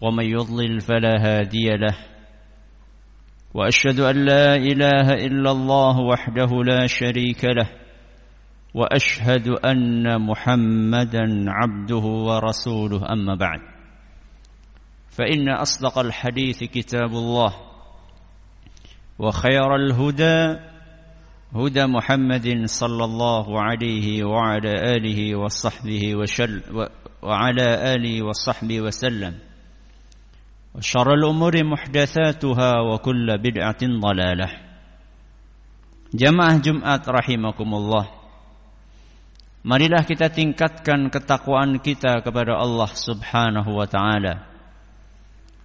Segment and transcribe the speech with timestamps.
[0.00, 1.96] ومن يضلل فلا هادي له.
[3.54, 7.68] وأشهد أن لا إله إلا الله وحده لا شريك له.
[8.74, 13.12] وأشهد أن محمدا عبده ورسوله.
[13.12, 13.60] أما بعد
[15.10, 17.54] فإن أصدق الحديث كتاب الله
[19.18, 20.60] وخير الهدى
[21.54, 26.62] هدى محمد صلى الله عليه وعلى آله وصحبه وشل
[27.22, 29.34] وعلى آله وصحبه وسلم.
[30.75, 34.49] وشر الأمور محدثاتها وكل بدعة ضلالة
[36.09, 38.09] Jamaah Jumat rahimakumullah
[39.61, 44.49] Marilah kita tingkatkan ketakwaan kita kepada Allah Subhanahu wa taala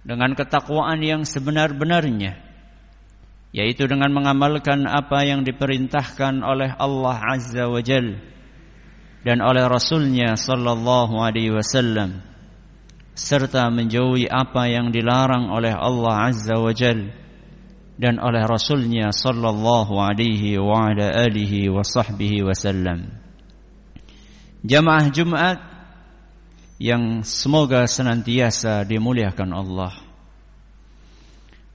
[0.05, 2.37] dengan ketakwaan yang sebenar-benarnya
[3.55, 8.21] yaitu dengan mengamalkan apa yang diperintahkan oleh Allah Azza wa Jal
[9.25, 12.21] dan oleh Rasulnya sallallahu alaihi wasallam
[13.20, 17.12] serta menjauhi apa yang dilarang oleh Allah Azza wa Jal
[18.00, 23.12] dan oleh Rasulnya sallallahu alaihi wa ala alihi wa sahbihi wasallam.
[24.64, 25.60] Jamaah Jumat
[26.80, 29.92] yang semoga senantiasa dimuliakan Allah.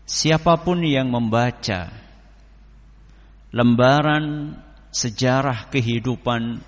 [0.10, 1.94] Siapa pun yang membaca
[3.54, 4.58] lembaran
[4.90, 6.62] sejarah kehidupan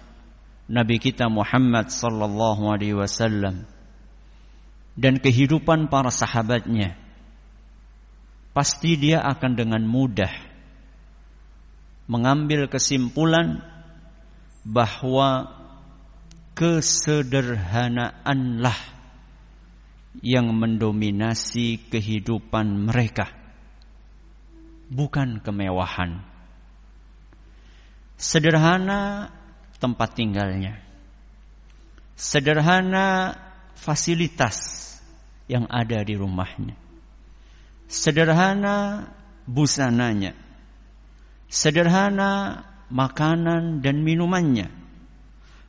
[0.70, 3.66] Nabi kita Muhammad sallallahu alaihi wasallam
[4.98, 6.98] dan kehidupan para sahabatnya,
[8.58, 10.34] pasti dia akan dengan mudah
[12.10, 13.62] mengambil kesimpulan
[14.66, 15.54] bahwa
[16.58, 18.74] kesederhanaanlah
[20.26, 23.30] yang mendominasi kehidupan mereka,
[24.90, 26.26] bukan kemewahan.
[28.18, 29.30] Sederhana
[29.78, 30.82] tempat tinggalnya,
[32.18, 33.38] sederhana
[33.78, 34.58] fasilitas
[35.48, 36.76] yang ada di rumahnya.
[37.88, 39.08] Sederhana
[39.48, 40.36] busananya.
[41.48, 44.68] Sederhana makanan dan minumannya.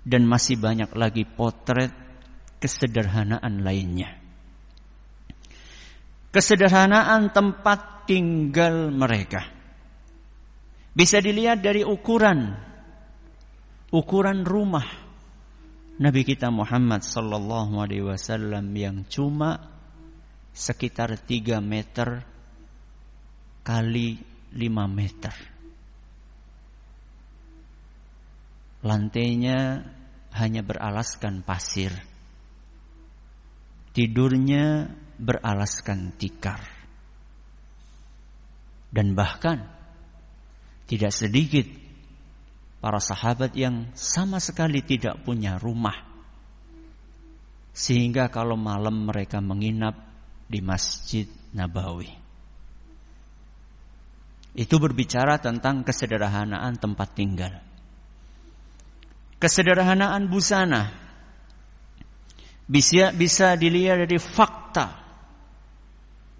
[0.08, 1.92] Dan masih banyak lagi potret
[2.58, 4.16] kesederhanaan lainnya.
[6.32, 9.47] Kesederhanaan tempat tinggal mereka.
[10.97, 12.56] Bisa dilihat dari ukuran
[13.88, 15.07] ukuran rumah
[15.98, 19.59] Nabi kita Muhammad sallallahu alaihi wasallam yang cuma
[20.54, 22.22] sekitar 3 meter
[23.66, 24.22] kali
[24.54, 25.34] 5 meter.
[28.86, 29.82] Lantainya
[30.38, 31.91] hanya beralaskan pasir.
[33.91, 34.86] Tidurnya
[35.19, 36.62] beralaskan tikar.
[38.94, 39.66] Dan bahkan
[40.86, 41.66] tidak sedikit
[42.78, 46.06] para sahabat yang sama sekali tidak punya rumah.
[47.75, 49.94] Sehingga kalau malam mereka menginap
[50.50, 52.11] di Masjid Nabawi.
[54.59, 57.55] Itu berbicara tentang kesederhanaan tempat tinggal.
[59.39, 60.91] Kesederhanaan busana
[62.66, 65.07] bisa bisa dilihat dari fakta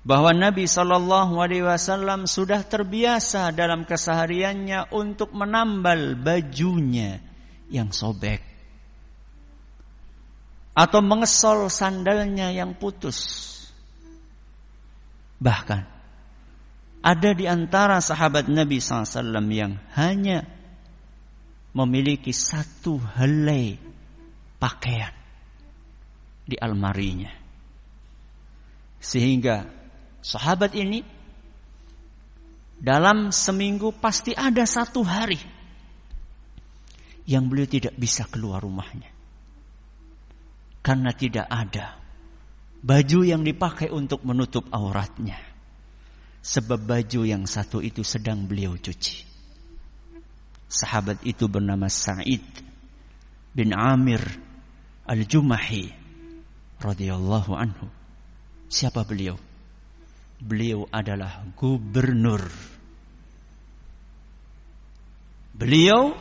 [0.07, 7.23] bahwa Nabi Shallallahu Alaihi Wasallam sudah terbiasa dalam kesehariannya untuk menambal bajunya
[7.69, 8.41] yang sobek
[10.79, 13.47] atau mengesol sandalnya yang putus.
[15.43, 15.83] Bahkan
[17.03, 20.47] ada di antara sahabat Nabi SAW yang hanya
[21.75, 23.79] memiliki satu helai
[24.59, 25.15] pakaian
[26.47, 27.31] di almarinya.
[28.99, 29.78] Sehingga
[30.29, 31.01] Sahabat ini
[32.77, 35.41] dalam seminggu pasti ada satu hari
[37.25, 39.09] yang beliau tidak bisa keluar rumahnya.
[40.85, 41.97] Karena tidak ada
[42.85, 45.41] baju yang dipakai untuk menutup auratnya.
[46.45, 49.25] Sebab baju yang satu itu sedang beliau cuci.
[50.69, 52.45] Sahabat itu bernama Sa'id
[53.57, 54.21] bin Amir
[55.09, 55.89] Al-Jumahi
[56.85, 57.89] radhiyallahu anhu.
[58.69, 59.48] Siapa beliau?
[60.39, 62.47] Beliau adalah gubernur.
[65.59, 66.15] Beliau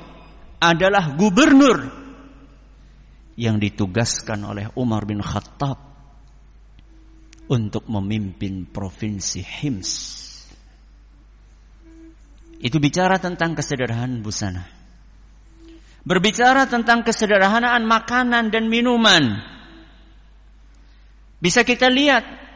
[0.58, 1.86] adalah gubernur
[3.38, 5.78] yang ditugaskan oleh Umar bin Khattab
[7.46, 9.92] untuk memimpin provinsi Hims.
[12.58, 14.66] Itu bicara tentang kesederhanaan busana.
[16.02, 19.38] Berbicara tentang kesederhanaan makanan dan minuman.
[21.38, 22.47] Bisa kita lihat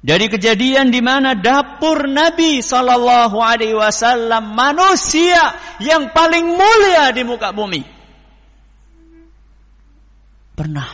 [0.00, 7.50] dari kejadian di mana dapur Nabi Shallallahu Alaihi Wasallam manusia yang paling mulia di muka
[7.50, 7.82] bumi
[10.56, 10.88] pernah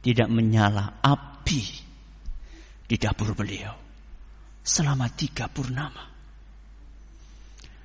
[0.00, 1.62] tidak menyala api
[2.84, 3.84] di dapur beliau
[4.64, 6.16] selama tiga purnama.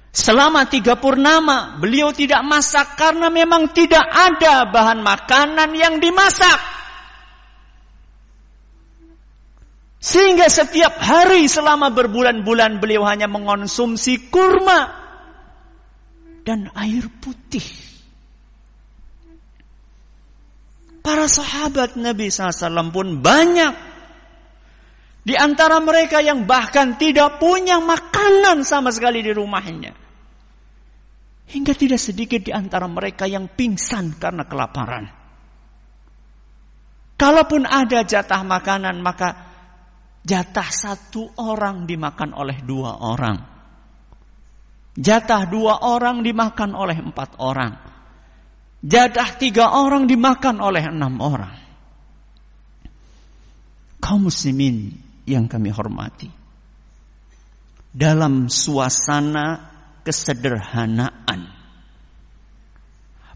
[0.10, 6.79] Selama tiga purnama beliau tidak masak karena memang tidak ada bahan makanan yang dimasak.
[10.00, 14.96] Sehingga setiap hari selama berbulan-bulan beliau hanya mengonsumsi kurma
[16.48, 17.68] dan air putih.
[21.04, 23.92] Para sahabat Nabi SAW pun banyak.
[25.20, 29.92] Di antara mereka yang bahkan tidak punya makanan sama sekali di rumahnya.
[31.50, 35.12] Hingga tidak sedikit di antara mereka yang pingsan karena kelaparan.
[37.20, 39.49] Kalaupun ada jatah makanan, maka
[40.20, 43.40] Jatah satu orang dimakan oleh dua orang.
[45.00, 47.72] Jatah dua orang dimakan oleh empat orang.
[48.84, 51.56] Jatah tiga orang dimakan oleh enam orang.
[54.00, 54.96] Kaum muslimin
[55.28, 56.32] yang kami hormati.
[57.92, 59.72] Dalam suasana
[60.04, 61.60] kesederhanaan.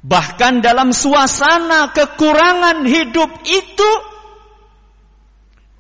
[0.03, 4.12] Bahkan dalam suasana kekurangan hidup itu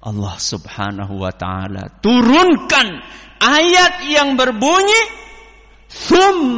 [0.03, 2.87] Allah Subhanahu wa taala turunkan
[3.39, 5.23] ayat yang berbunyi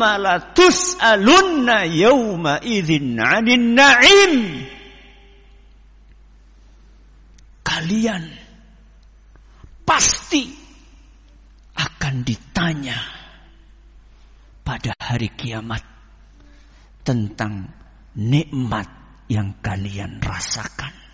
[0.02, 4.38] la tus'alunna yawma idzin 'anil
[7.66, 8.24] Kalian
[9.86, 10.48] pasti
[11.76, 12.98] akan ditanya
[14.66, 15.84] pada hari kiamat
[17.06, 17.70] tentang
[18.18, 18.90] nikmat
[19.30, 21.05] yang kalian rasakan.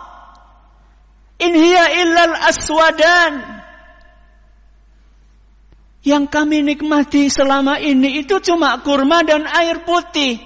[1.42, 3.55] in hiya illal aswadan."
[6.06, 10.38] Yang kami nikmati selama ini itu cuma kurma dan air putih.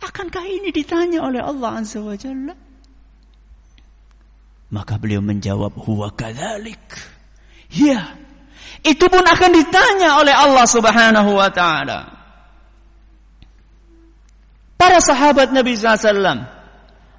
[0.00, 2.56] Akankah ini ditanya oleh Allah Azza wa Jalla?
[4.72, 6.80] Maka beliau menjawab, huwa kadhalik.
[7.68, 8.16] Ya,
[8.80, 12.16] itu pun akan ditanya oleh Allah Subhanahu wa taala.
[14.80, 16.57] Para sahabat Nabi SAW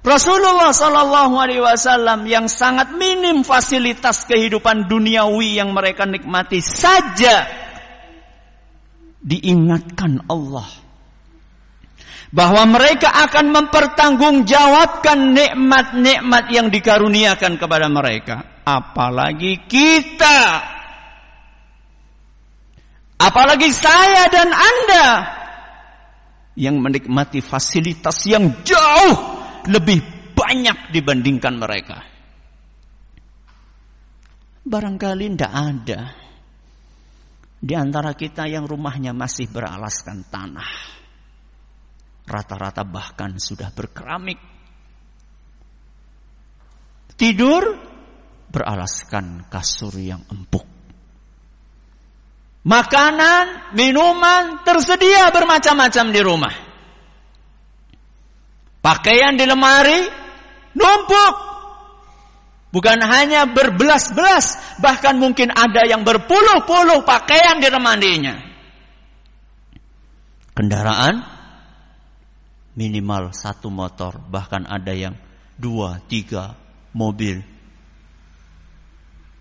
[0.00, 7.44] Rasulullah Sallallahu Alaihi Wasallam yang sangat minim fasilitas kehidupan duniawi yang mereka nikmati saja
[9.20, 10.64] diingatkan Allah
[12.32, 18.64] bahwa mereka akan mempertanggungjawabkan nikmat-nikmat yang dikaruniakan kepada mereka.
[18.64, 20.40] Apalagi kita.
[23.20, 25.06] Apalagi saya dan Anda
[26.56, 30.00] yang menikmati fasilitas yang jauh lebih
[30.32, 31.98] banyak dibandingkan mereka.
[34.60, 36.00] Barangkali tidak ada
[37.60, 40.70] di antara kita yang rumahnya masih beralaskan tanah.
[42.24, 44.40] Rata-rata bahkan sudah berkeramik.
[47.20, 47.76] Tidur
[48.48, 50.64] beralaskan kasur yang empuk.
[52.60, 56.69] Makanan, minuman tersedia bermacam-macam di rumah.
[58.80, 60.08] Pakaian di lemari
[60.72, 61.34] numpuk.
[62.70, 68.38] Bukan hanya berbelas-belas, bahkan mungkin ada yang berpuluh-puluh pakaian di lemarinya.
[70.54, 71.18] Kendaraan
[72.78, 75.18] minimal satu motor, bahkan ada yang
[75.58, 76.54] dua, tiga
[76.94, 77.42] mobil.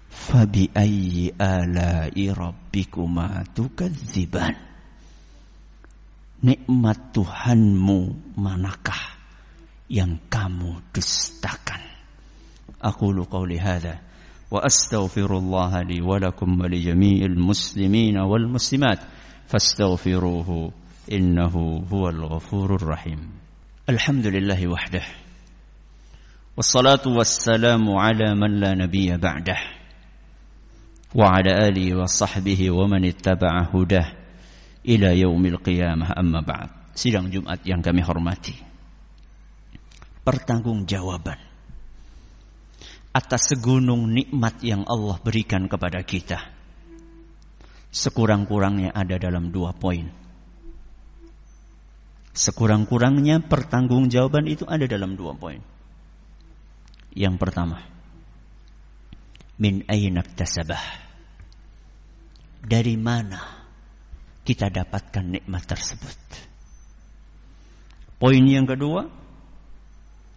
[0.10, 4.58] Fabi ayyi ala'i rabbikuma tukadziban.
[6.42, 9.19] Nikmat Tuhanmu manakah
[9.90, 11.82] yang kamu dustakan.
[12.80, 14.00] Aku qauli hadza
[14.48, 19.04] wa astaghfirullah li wa lakum wa li jami'il muslimin wal muslimat
[19.50, 20.72] fastaghfiruhu
[21.10, 23.34] innahu huwal ghafurur rahim.
[23.90, 25.06] Alhamdulillah wahdah.
[26.54, 29.82] Wassalatu wassalamu ala man la nabiyya ba'dah.
[31.10, 34.08] وعلى آله وصحبه ومن اتبع هداه
[34.86, 36.70] ila yaumil qiyamah amma ba'd.
[36.96, 38.69] Sidang Jumat yang kami hormati.
[40.30, 41.42] Pertanggungjawaban
[43.10, 46.54] atas segunung nikmat yang Allah berikan kepada kita.
[47.90, 50.06] Sekurang-kurangnya ada dalam dua poin.
[52.38, 55.66] Sekurang-kurangnya pertanggungjawaban itu ada dalam dua poin.
[57.18, 57.82] Yang pertama,
[59.58, 61.10] min ainak tasabah.
[62.62, 63.66] Dari mana
[64.46, 66.20] kita dapatkan nikmat tersebut?
[68.22, 69.19] Poin yang kedua,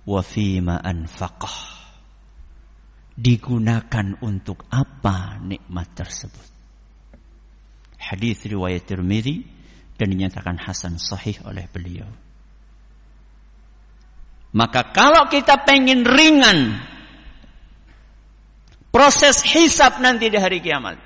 [0.07, 1.83] wa fima anfaqah
[3.17, 6.49] digunakan untuk apa nikmat tersebut.
[8.03, 9.47] Hadis riwayat Tirmidzi
[9.95, 12.09] dan dinyatakan hasan sahih oleh beliau.
[14.53, 16.83] Maka kalau kita pengen ringan
[18.93, 21.01] proses hisap nanti di hari kiamat.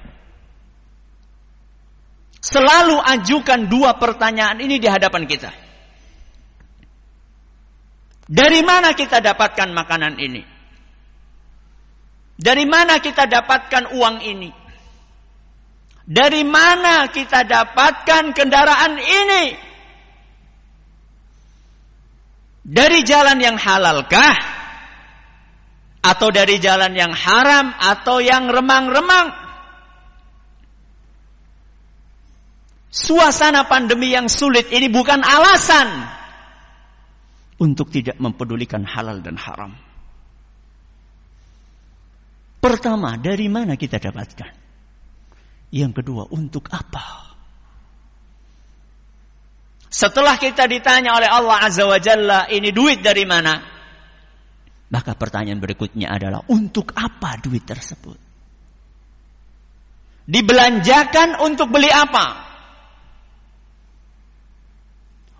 [2.42, 5.65] Selalu ajukan dua pertanyaan ini di hadapan kita.
[8.26, 10.42] Dari mana kita dapatkan makanan ini?
[12.36, 14.50] Dari mana kita dapatkan uang ini?
[16.06, 19.44] Dari mana kita dapatkan kendaraan ini?
[22.66, 24.58] Dari jalan yang halalkah?
[26.02, 29.34] Atau dari jalan yang haram atau yang remang-remang?
[32.90, 36.16] Suasana pandemi yang sulit ini bukan alasan
[37.56, 39.72] untuk tidak mempedulikan halal dan haram.
[42.60, 44.52] Pertama, dari mana kita dapatkan?
[45.70, 47.36] Yang kedua, untuk apa?
[49.86, 53.54] Setelah kita ditanya oleh Allah Azza wa Jalla, ini duit dari mana?
[54.86, 58.18] Maka pertanyaan berikutnya adalah, untuk apa duit tersebut?
[60.26, 62.45] Dibelanjakan untuk beli apa?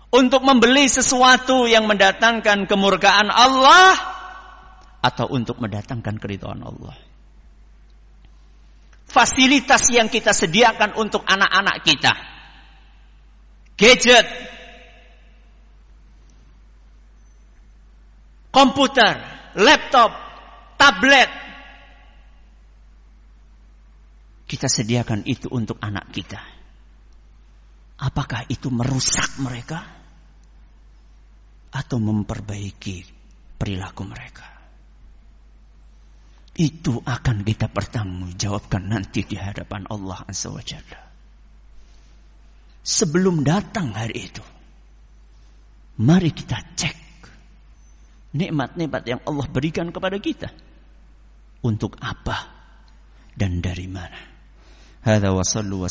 [0.07, 3.95] Untuk membeli sesuatu yang mendatangkan kemurkaan Allah
[5.03, 6.95] atau untuk mendatangkan keridhaan Allah
[9.07, 12.13] fasilitas yang kita sediakan untuk anak-anak kita.
[13.73, 14.27] Gadget,
[18.53, 19.17] komputer,
[19.57, 20.13] laptop,
[20.77, 21.29] tablet.
[24.47, 26.39] Kita sediakan itu untuk anak kita.
[27.97, 29.96] Apakah itu merusak mereka
[31.71, 33.03] atau memperbaiki
[33.59, 34.57] perilaku mereka?
[36.57, 41.05] itu akan kita pertanggungjawabkan nanti di hadapan Allah Azza wa Jalla.
[42.81, 44.41] Sebelum datang hari itu,
[46.01, 46.97] mari kita cek
[48.33, 50.49] nikmat-nikmat yang Allah berikan kepada kita.
[51.61, 52.49] Untuk apa
[53.37, 54.17] dan dari mana?
[55.05, 55.89] Hada wa sallu wa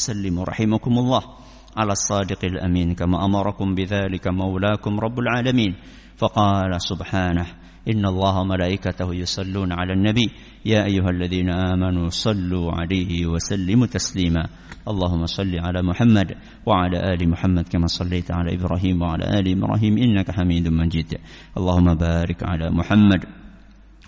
[1.76, 5.76] ala sadiqil amin kama amarakum bidzalika maulakum rabbul alamin.
[6.16, 10.26] Faqala subhanahu إن الله وملائكته يصلون على النبي
[10.66, 14.42] يا أيها الذين آمنوا صلوا عليه وسلموا تسليما.
[14.88, 16.34] اللهم صل على محمد
[16.66, 21.14] وعلى آل محمد كما صليت على إبراهيم وعلى آل إبراهيم إنك حميد مجيد.
[21.58, 23.45] اللهم بارك على محمد.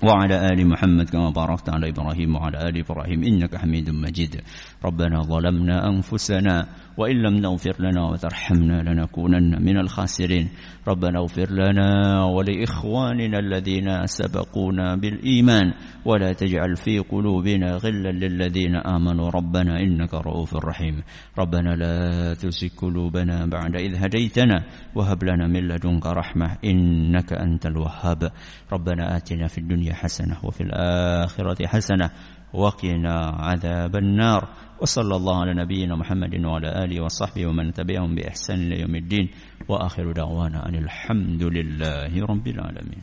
[0.03, 4.41] وعلى آل محمد كما باركت على إبراهيم وعلى آل إبراهيم إنك حميد مجيد.
[4.85, 6.67] ربنا ظلمنا أنفسنا
[6.99, 10.49] وإن لم تغفر لنا وترحمنا لنكونن من الخاسرين.
[10.89, 15.73] ربنا اغفر لنا ولإخواننا الذين سبقونا بالإيمان
[16.05, 19.31] ولا تجعل في قلوبنا غلا للذين آمنوا.
[19.31, 21.03] ربنا إنك رؤوف رحيم.
[21.39, 24.65] ربنا لا تزغ قلوبنا بعد إذ هديتنا
[24.95, 28.31] وهب لنا من لدنك رحمة إنك أنت الوهاب.
[28.73, 29.59] ربنا آتنا في
[29.95, 32.11] حسنة وفي الآخرة حسنة
[32.53, 34.49] وقنا عذاب النار.
[34.81, 39.29] وصلى الله على نبينا محمد وعلى آله وصحبه ومن تبعهم بإحسان إلى يوم الدين.
[39.69, 43.03] وآخر دعوانا أن الحمد لله رب العالمين.